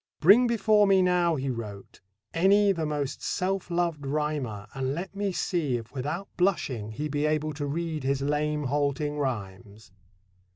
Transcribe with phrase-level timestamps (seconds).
[0.19, 2.01] "Bring before me now," he wrote,
[2.33, 7.27] "any the most self loved rhymer, and let me see if without blushing he be
[7.27, 9.91] able to read his lame, halting rhymes."